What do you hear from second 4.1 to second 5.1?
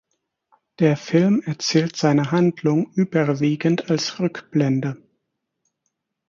Rückblende.